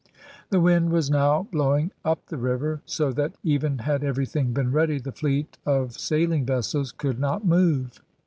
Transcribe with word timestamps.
The 0.49 0.59
wind 0.59 0.89
was 0.89 1.11
now 1.11 1.43
blowing 1.51 1.91
up 2.03 2.25
the 2.25 2.37
river, 2.39 2.81
so 2.85 3.11
that, 3.11 3.35
even 3.43 3.77
had 3.77 4.03
everything 4.03 4.51
been 4.51 4.71
ready, 4.71 4.97
the 4.97 5.11
fleet 5.11 5.59
of 5.63 5.93
sailing 5.93 6.43
vessels 6.43 6.91
could 6.91 7.19
not 7.19 7.45
move. 7.45 8.01